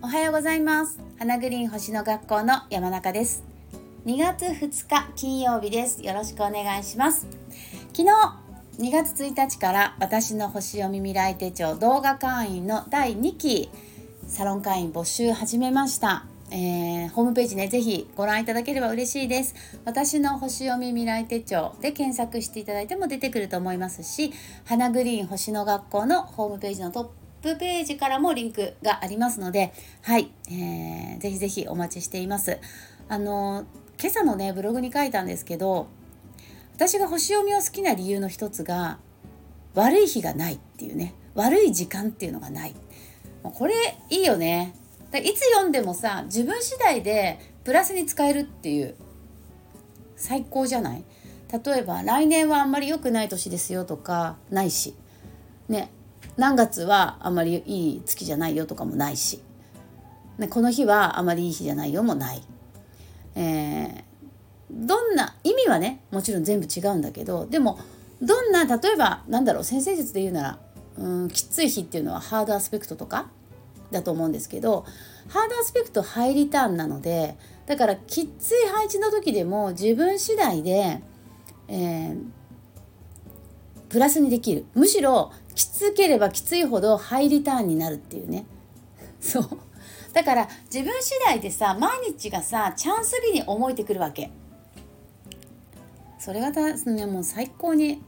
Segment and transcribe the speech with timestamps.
[0.00, 1.00] おはようございます。
[1.18, 3.42] 花グリーン星の学校の山中です。
[4.06, 6.04] 2月2日金曜日です。
[6.04, 7.26] よろしくお願いします。
[7.94, 8.10] 昨日
[8.78, 13.68] 2月1日から私の星読み未来手帳動画会員の第2期
[14.28, 16.26] サロン会員募集始めました。
[16.50, 19.54] えー、ホームページね、ぜひご覧いただければ嬉しいです。
[19.84, 24.32] 私の星読み未来手帳で検索していただいても出てくると思いますし、
[24.64, 27.06] 花グリーン星の学校のホームページのトッ
[27.42, 29.72] プページからもリンクがありますので、
[30.02, 32.58] はい、えー、ぜひぜひお待ちしています。
[33.08, 33.66] あの、
[34.00, 35.88] 今朝のね、ブログに書いたんですけど、
[36.74, 38.98] 私が星読みを好きな理由の一つが、
[39.74, 42.74] 悪い日がないっていうね、悪い時間っていうのがない。
[43.42, 43.74] これ
[44.10, 44.74] いいよね。
[45.20, 48.94] いつ読んでもさ自分次第でプラスに使えるっていう
[50.16, 51.04] 最高じゃない？
[51.64, 54.94] 例えば来年はあんまり良くない年ですよとかないし。
[55.68, 55.90] ね
[56.36, 59.40] 何月はあんまりいい月じゃないよとかもないし、
[60.36, 62.42] ね、この日はあまりいい日じゃないよもない、
[63.36, 64.04] えー、
[64.70, 67.78] どんな意味はねもちろん全部違うんだけどでも
[68.20, 70.58] どんな例えばなんだろう先生術で言うなら
[70.98, 73.28] うんきつい日っていうのはハードアスペクトとか
[73.90, 74.84] だと思うんですけど
[75.28, 81.00] ハードアスペクトハイリターンなのでだからきつい配置の時でも自分次第で、
[81.68, 82.16] えー、
[83.88, 84.66] プラスにできる。
[84.74, 88.44] むしろきつければきついほどハイリターンになるっていうね。
[89.20, 89.48] そう。
[90.12, 94.30] だから自分次第でさ毎日がさチャンス日に思えてくるわけ。
[96.18, 98.02] それがた、ね、もう最高に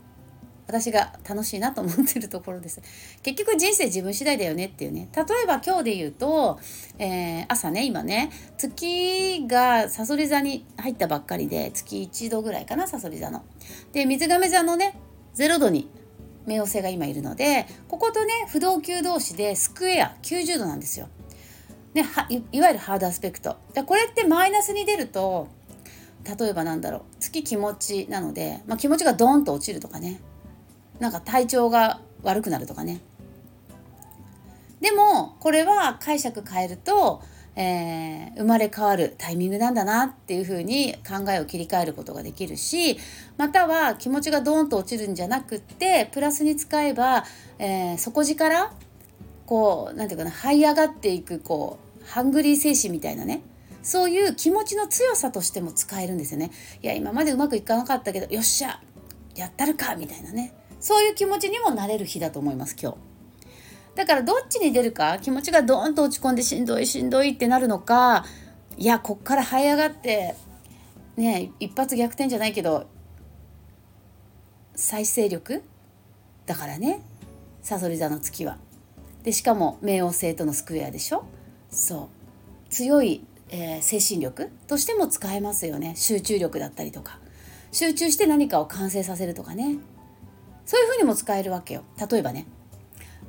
[0.66, 2.80] 私が楽しいなと思ってるところです。
[3.22, 5.08] 結局人生自分次第だよねっていうね。
[5.14, 6.58] 例えば今日で言うと、
[6.98, 13.44] えー、朝ね今ね月がさそり座に入ったばっかりで月1度ぐらいかなさそり座の。
[13.92, 14.94] で水亀座のね
[15.36, 15.88] 0度に
[16.46, 21.08] 冥王星が今いるのでこことね不動級同士でスクエア90度なんですよ。
[21.94, 22.02] で
[22.52, 23.56] いわゆるハードアスペクト。
[23.86, 25.48] これってマイナスに出ると
[26.38, 30.20] 例えばなんだろう月気持ちなので、まあ、気持ちがドーンと落ちるとかね。
[31.00, 33.00] なんか体調が悪くなるとかね。
[34.80, 37.22] でもこれは解釈変えると、
[37.56, 42.98] えー、生まれ変わるタイミングなんだなっていうふうに考えを切り替えることができるし
[43.38, 47.24] または気持ちがドーンと落ちるんじゃなくってプラスに使えば、
[47.58, 48.70] えー、底力
[49.46, 53.42] こう何て言うかな這い上がっていくこうハングリー精神みたいなね。
[53.82, 56.50] そういう気持ちの強さとしても使えるんですよね。
[56.82, 58.80] いや今までうまくいかなかったけどよっしゃ
[59.36, 60.52] やったるかみたいなね。
[60.80, 62.98] そういう気持ちにもなれる日だと思います今日。
[63.94, 68.26] だからどっちに出るか気持ちがドーンと落ち込んでしんどいしんどいってなるのか
[68.76, 70.34] いやこっから這い上がって
[71.16, 72.86] ね一発逆転じゃないけど
[74.74, 75.62] 再生力？
[76.44, 77.00] だからね。
[77.62, 78.58] さそり座の月は。
[79.22, 81.24] でしかも冥王星とのスクエアでしょ？
[81.70, 82.10] そ
[82.68, 82.70] う。
[82.70, 85.94] 強い、えー、精神力としても使えますよね。
[85.96, 87.18] 集中力だったりとか。
[87.72, 89.78] 集中して何かを完成させるとかね。
[90.66, 91.84] そういうふうにも使えるわけよ。
[92.10, 92.46] 例えばね。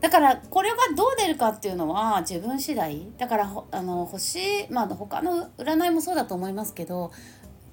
[0.01, 3.07] だからこれがどう出るかっていうのは自分次第。
[3.17, 7.11] だからあの星まあ他の占いもそうだと思いますけど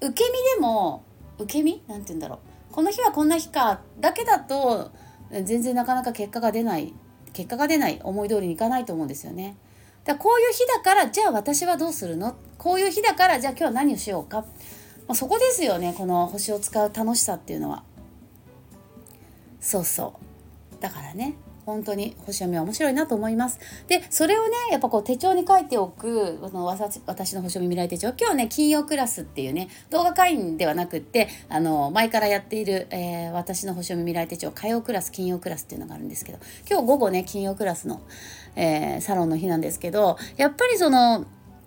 [0.00, 1.02] 受け身でも
[1.38, 1.82] 受け身？
[1.88, 2.38] なんて言うんだろう。
[2.72, 4.90] この日はこんな日かだけだと
[5.30, 6.94] 全然なかなか結果が出ない。
[7.32, 8.00] 結果が出ない。
[8.02, 9.56] 思い通りにいかないと思うんですよね。
[10.04, 12.36] だこういう日だからじゃあ私はどうするの？
[12.58, 14.46] こういう日だからじゃあ今日は何をしようか、ま
[15.08, 15.94] あ、そこですよね。
[15.96, 17.82] この星を使う楽しさっていうのは。
[19.64, 20.20] そうそ
[20.70, 23.58] うだからね本当に星読みは面白いなと思います。
[23.88, 36.38] でそれをねやっぱこう手帳に書いておくこの私の星読み未来手帳今日ね金曜クラスっていうね動画会員ではなくってあの前からやっている、えー、私の星読み未来手帳火曜クラス金曜クラスっていうのがあるんですけど
[36.68, 38.02] 今日午後ね金曜クラスの、
[38.56, 41.24] えー、サロンの日なんですけどやっぱりその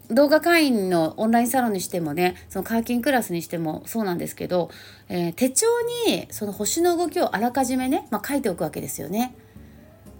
[0.10, 4.70] 動画会員のオンラインサロンにしてもねそのカーキンクラスにしてもそうなんですけど、
[5.10, 5.68] えー、手帳
[6.08, 9.36] にその星の動きをあらかじめね、まあ、書いておくわけですよね。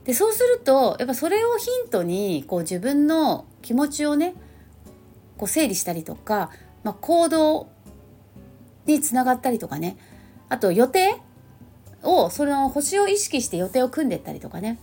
[0.04, 4.36] でそうするとやっぱそれをヒントにこう自分の気持ちをね
[5.38, 6.50] こう整理したりとか、
[6.84, 7.68] まあ、行動
[8.86, 9.98] につながったりとかね
[10.48, 11.18] あと予定
[12.04, 14.80] をその星を意識して予定を組んでったりとかね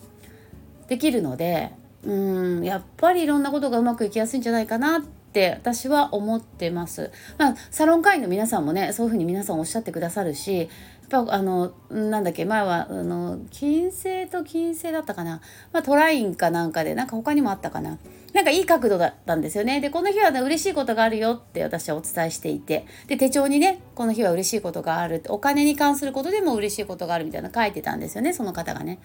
[0.88, 1.73] できるので
[2.06, 7.11] うんやっぱりいろんなことがうまくいきやすいんじゃないかなって私は思ってます。
[7.39, 10.69] まあ、サロン会員の皆さんもねそういうふうに皆さんおっしゃってくださるし
[11.11, 15.41] やっぱあのなんだっけ前はあの金星と金星だったかな、
[15.73, 17.99] まあ、トラインかなんかでなんか他にもあったかな。
[18.33, 19.81] なんかいい角度だったんですよね。
[19.81, 22.85] でこの日はね嬉しいことがあるよって私はお伝えしていて。
[23.06, 28.99] で手帳にねこの日は嬉しいことがあるお金に関することでも嬉しいことがあるみたいな書いてたんですよねその方がね。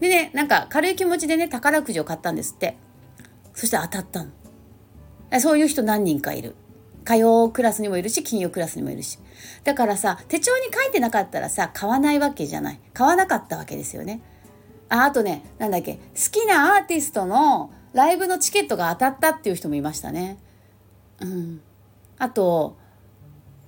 [0.00, 2.76] でねなんか軽い気持ちでね宝くじを買ったんですって。
[3.54, 4.30] そして当たったの。
[5.40, 6.54] そういう人何人かいる。
[7.04, 9.18] 火曜クラスにもいるし金曜クラスにもいるし。
[9.62, 12.80] だからさ手帳に書いてなかったらさ買わないわけじゃない。
[12.92, 14.20] 買わなかったわけですよね。
[14.88, 16.00] ああとねなんだっけ好
[16.30, 20.38] きなアーティストのライブのチケットが当たったっていう人もいましたね。
[21.20, 21.60] うん。
[22.18, 22.76] あと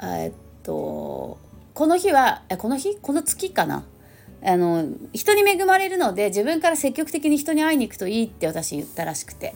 [0.02, 0.32] えっ
[0.62, 1.38] と
[1.74, 2.96] この日はこの日？
[2.96, 3.84] この月かな？
[4.44, 9.54] あの人に恵まれるので自分から積極的に人に会いに行くといいって私言ったらしくて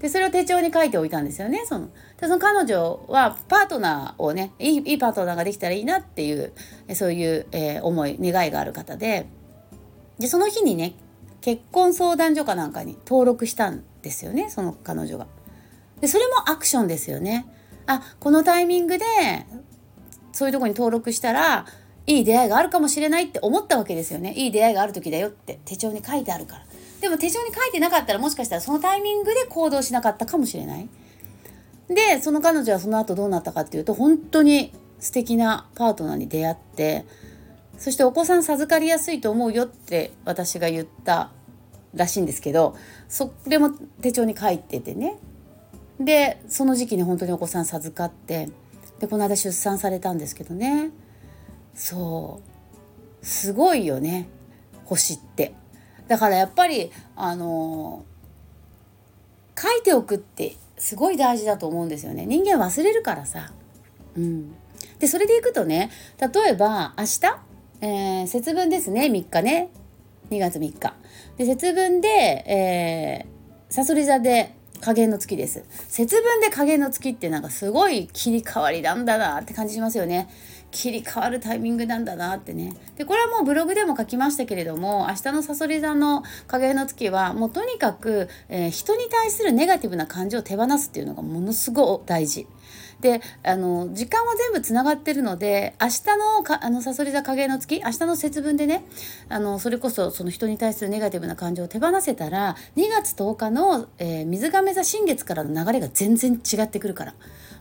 [0.00, 1.88] でそれを手帳に書いておいたんですよねその
[2.18, 6.52] でその彼女はパートナーをねいいいいパートナーができたらいいなっていう
[6.94, 9.26] そういう、えー、思い願いがある方で
[10.18, 10.94] でその日にね
[11.40, 15.26] 結婚相談所かなんかに登録したんですよねその彼女が。
[16.00, 17.46] でそれもアクションですよね。
[17.86, 19.04] あこのタイミングで
[20.32, 21.66] そういうとこに登録したら
[22.10, 24.34] いい出会いがあるかもしれないって思ったわけですよね。
[24.34, 25.60] いい出会いがある時だよって。
[25.64, 26.66] 手帳に書いてあるから。
[27.00, 30.88] でも手帳に書いてなかったらもしかしたらそのタイミングで行動しなかったかもしれない。
[31.88, 37.06] でその彼女はその後どうなったかっていうと本当に素敵なパートナーに出会って
[37.78, 41.30] そしてお子さん授かりやすいと思うよって私が言った
[41.94, 42.76] らしいんですけど
[43.08, 43.70] それも
[44.02, 45.16] 手帳に書いててね。
[46.00, 48.50] でその時期に本当にお子さん授かって
[48.98, 50.90] でこの間出産されたんですけどね。
[51.74, 52.40] そ
[53.22, 54.28] うすごいよね
[54.84, 55.54] 星って
[56.08, 58.04] だからやっぱりあの
[59.56, 63.52] 書いておくってすごい大事だと思うんですよね人間忘れるからさ。
[64.16, 64.54] うん、
[64.98, 67.20] でそれでいくとね例えば明日、
[67.80, 69.68] えー、節分ですね3日ね
[70.30, 70.94] 2月3日。
[71.36, 75.62] で節分で、えー、さそり座で加減の月です。
[75.88, 80.28] 節分で加減の月ってなんかすごい切り替わりなんだなって感じしますよね。
[80.70, 92.46] 切り替わるタイミングなんだなってねでこれはもうブログでも書きましたけれども明日のさそり座の影の月はもうとにかく、えー、人に対するネガティブな感情を手放すっていうのがものすごい大事。
[93.00, 98.84] であの時間は全部つながってるので明日のかあのさそり座影の月明日の節分でね
[99.28, 107.14] あのそれこそその人に対するネガティブな感情を手放せたら2月10日の、えー、水亀座新月からの流れが全然違ってくるから。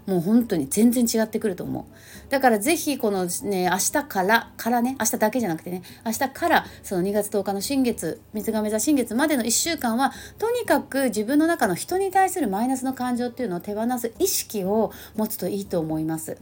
[0.09, 16.37] もう本当に全然違ってくると思うだから是非このね明日からからね明日だけじゃなくてね明日からその2月10日の新月水亀座新月までの1週間はとにかく自分の中の人に対するマイナスの感情っていうのを手放す意識を持つといいと思います。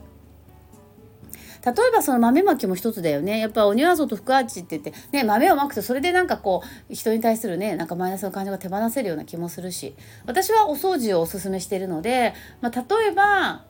[1.67, 3.39] 例えばその豆まきも一つだよね。
[3.39, 9.95] やっぱ鬼は外福あちって言って、ね、豆をまくとそれでなんかこう人に対するねなんかマイナスの感情が手放せるような気もするし。
[10.25, 13.63] 私はお掃除をおすすめしてるので、まあ、例えば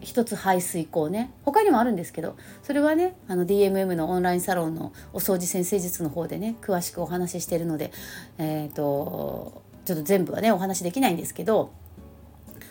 [0.00, 1.32] 一つ排水口ね。
[1.44, 7.92] 他にもあるんですけどそれはねあの DMM のオンラインサロンのお掃除先生術の方でね詳しくお話ししてるので
[8.38, 11.72] えっ、ー、とちょっと全部はねお話しできないんですけど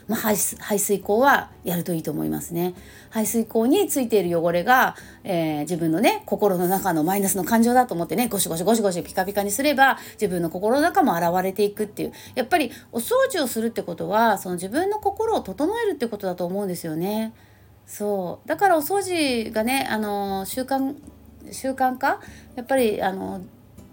[0.09, 2.73] まあ、排水口はやるといいと思いますね。
[3.11, 17.33] 排水口についている汚れが、えー、自分のね心の中のマイナスの感情だと思ってねゴシゴシゴシゴシピカピカにすれば自分の心の中も現れていくっていうやっぱりお掃除をするってことはその自分の心を整えるってことだと思うんですよね。
[17.85, 20.95] そうだからお掃除がねあの習慣
[21.51, 22.19] 習慣化？
[22.55, 23.41] やっぱりあの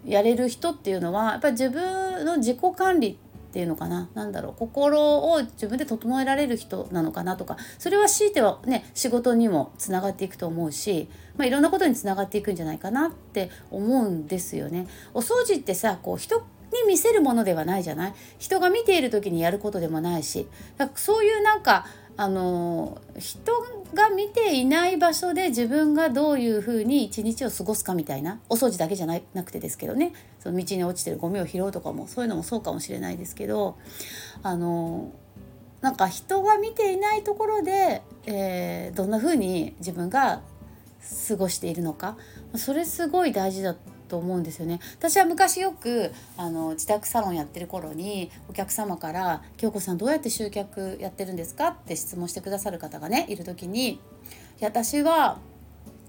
[0.07, 3.17] やれる人っていうのはやっぱり自分の自己管理っ
[3.57, 5.01] ていうのかな何だろう心
[5.33, 11.09] を自分で整えられる人なのかなとかそれは強いてはね仕事にもつながっていくと思うし、
[11.39, 14.87] まあ、いろんなことにつながっていくんじゃないかなって思うんですよね。
[15.15, 16.45] お掃除ってさこう人に
[16.87, 18.15] 見せるものではないじゃない？
[18.39, 20.47] 人が見ている時にやることでもないし
[20.77, 21.87] だからそういうなんか
[22.19, 23.53] あの人
[23.95, 30.13] が見ていない場所で自分がどういうふうに一日を過ごすかみたいなお掃除だけじゃなくてですけどね。
[30.41, 33.77] その道に落ちてるゴミを拾うとかもそういうのもそうかもしれないですけど
[34.45, 35.11] あの
[35.81, 40.41] なんか人が見ていないところで、えー、どんなふうに自分が
[41.29, 42.17] 過ごしているのか。
[42.55, 43.77] それすごい大事だ
[44.09, 44.81] と思うんですよね。
[44.99, 53.99] 私は昔よくあの自宅サロンやってる頃にお客様から「京子さんどうやって集客やってるんですか?」って質問してくださる方がねいる時にい
[54.61, 55.39] や私は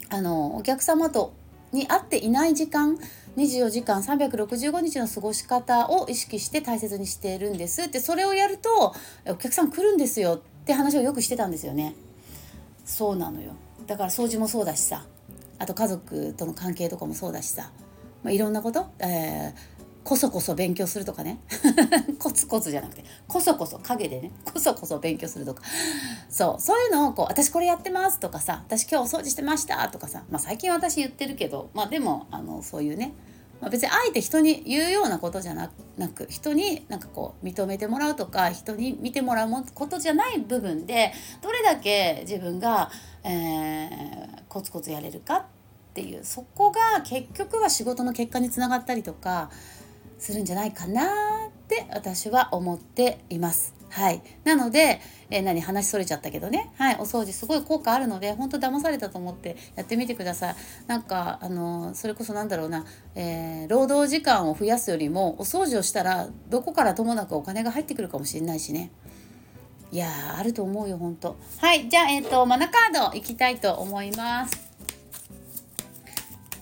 [0.09, 1.33] あのお客様と
[1.71, 2.97] に会っていない時間
[3.35, 7.83] 24時間365日の過ごし方を意識して大切にしているんです。
[7.83, 8.95] ってそれをやると
[9.27, 11.93] お客さん来るんですよって話をよくしてたんですよね。
[12.85, 13.53] そうなのよ。
[13.85, 15.05] だから掃除もそうだしさ。
[15.59, 17.71] あと家族との関係とかもそうだしさ、
[18.27, 19.53] まあ、いろんなこと、えー、
[20.03, 21.39] こそこそ勉強するとかね。
[22.19, 25.63] コツコツじゃなくてこそこそ陰でねこそこそ勉強するとか。
[26.29, 33.13] そうそういうのをこう私これやってますとかさ私今日お掃除してましたとかさ、まあ、最近私言ってるけどまあでもあのそういうね
[33.61, 35.69] まあ、別にあえて人に言うようなことじゃな
[36.09, 42.91] く人になんかこう認めてもらうとか人に見てもらうことじゃない部分でどれだけ自分が、
[43.23, 45.56] えー、コツコツやれるかって
[45.97, 49.49] ていうそこが結局は仕事の結果につながったりとか
[50.19, 53.73] するんじゃないかなって私は思っています。
[53.89, 55.01] はい、なので、
[55.31, 60.55] えー、何話それちゃったけどね、はい、お掃除すごい効果あるので本当騙されたと思ってやってみてください。
[60.85, 62.85] なんかあのそれこそなんだろうな、
[63.15, 68.91] えー、労働時間を増やすよりもお掃除をしたらどこからともなくお金が入ってくるかもしれないしね。
[69.91, 71.37] いやあると思うよ本当。
[71.57, 71.89] はい。
[71.89, 74.66] じゃあえっ、とマナカードいきたいと思います。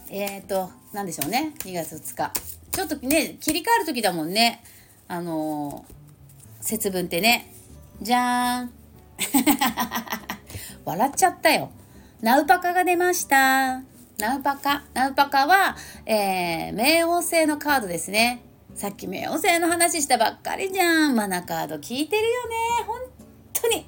[0.09, 1.53] えっ、ー、と何でしょうね。
[1.59, 2.31] 2月2日。
[2.71, 4.63] ちょっとね切り替わる時だもんね。
[5.07, 5.85] あの
[6.61, 7.53] 節分ってね。
[8.01, 8.73] じゃーん。
[10.85, 11.71] 笑っちゃったよ。
[12.21, 13.81] ナウパカが出ました。
[14.17, 14.83] ナウパカ。
[14.93, 18.41] ナウパカは、えー、冥王星のカードですね。
[18.73, 21.15] さっき冥王星の話したばっかりじゃん。
[21.15, 22.55] マナカード聞いてるよね。
[22.87, 22.99] 本
[23.53, 23.85] 当に。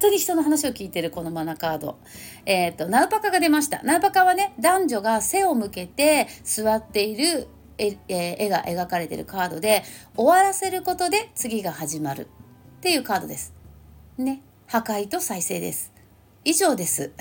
[0.00, 1.98] 当に人の話を聞いてるこのマナカード。
[2.46, 3.82] えっ、ー、と、ナウパカが出ました。
[3.82, 9.82] ナウパカはね、男女が背を向けて座っている絵絵が描かれてるカードで
[10.14, 12.28] 終わらせることで次が始まる
[12.78, 13.54] っていうカードです。
[14.18, 14.42] ね。
[14.66, 15.92] 破壊と再生です。
[16.44, 17.12] 以上です。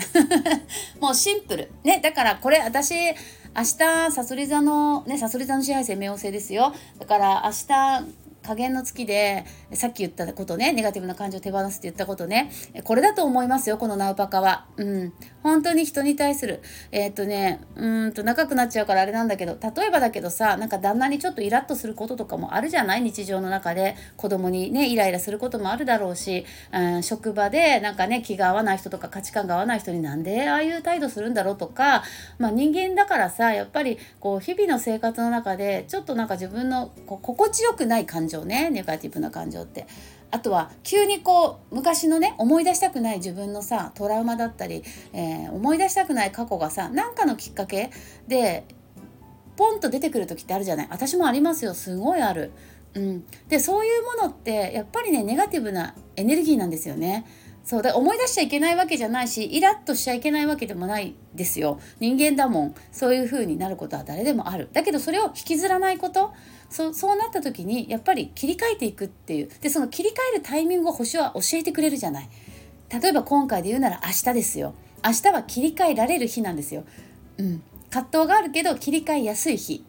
[0.99, 1.71] もうシンプル。
[1.83, 1.99] ね。
[2.01, 3.13] だからこれ私明
[3.55, 6.73] 日さそり座のねさそり座の支配性冥王星ですよ。
[6.99, 12.51] だから明日加減の月でさっき言ったことねネガティブな感情を手放すって言ったことね
[12.83, 14.65] これだと思いますよこのナウパカは。
[14.77, 23.01] うん本当に人に対するえー、っとねうんと長くなっちゃうからあれなんだけど例えばだけどさなんか旦那にちょっとイラッとすることとかもあるじゃない？
[23.03, 32.03] 日常の中で子供にねイライラすることもあるだろうし、うん、職場でなんかね気が合わない人とか価値観が合わない人になんでああいう態度するんだろうとか、
[32.39, 39.87] まあ、人間だからさやっぱりこう日々の生活の中でちょっとなんか自分のこ心地よくない感情ねネガティブな感情って。
[40.31, 47.89] あとは急にこう昔のね思い出したくない自分のさトラウマだったり、えー、思い出したくない過去がさ何かのきっかけ
[48.27, 48.63] で
[49.57, 50.87] ポンと出てくる時ってあるじゃない？
[50.91, 52.51] 私もありますよすごいある。
[52.93, 57.25] うん、でそういうものってやっぱりねネガティブなエネルギーなんですよね。
[57.69, 61.79] そうだ思い出しちゃいけないわけじゃないしイラッとしちゃいけないわけでもないですよ。
[61.99, 62.75] 人間だもん。
[62.91, 64.69] そういう風になることは誰でもある。
[64.73, 66.33] だけどそれを引きずらないこと。
[66.71, 69.49] そそうなった時にやっぱり切り替えていくっていう。
[69.61, 72.29] でその切り替えるタイミングを星は教えてくれるじゃない。
[72.91, 74.73] 例えば今回で言うなら明日ですよ。
[75.05, 76.85] 明日は切り替えられる日なんですよ、
[77.37, 77.61] うん、
[77.91, 79.85] 葛藤があるけど切り替えやすい日。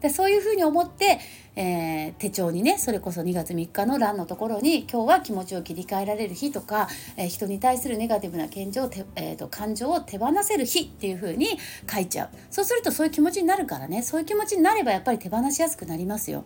[0.00, 1.18] でそういうふうに思って、
[1.56, 11.58] えー、手帳にねそれこそ2月3日の欄のところに今日は気持ちを切り替えられる日とか、えー、人に対するネガティブな現状をえーと、感情を手放せる日っていう風に
[11.90, 16.44] 書いちゃうそうするとそういう気持ちになるからねそういう気持ちになればやっぱり手放しやすくなりますよ。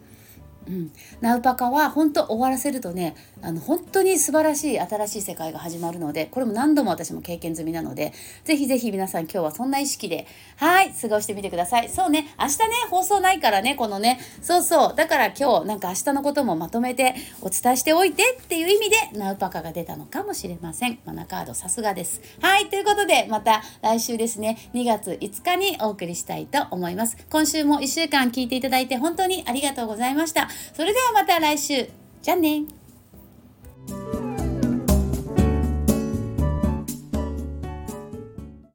[0.69, 8.13] うん、ナウパカは本当終わらせるとねあの本当に素晴らしい新しい世界が始まるのでこれも何度も私も経験済みなので
[8.45, 11.89] ぜひぜひ皆さん今日はそんな意識ではい過ごしてみてください。
[11.89, 14.21] そうね明日ね放送ないからねこのね。
[14.43, 14.95] そうそう。
[14.97, 20.99] だから今日なんか明日のこともまとめてお伝えしておいてっていう意味でナウパカが出たのかもしれません。
[21.05, 22.21] マナカードさすがです。
[22.41, 24.59] はいということでまた来週ですね。
[24.75, 27.17] 2月5日にお送りしたいと思います。
[27.31, 30.49] 今週も1週間聞いていただいて本当にありがとうございました。
[30.75, 31.89] それではまた来週。
[32.23, 32.65] じゃあね。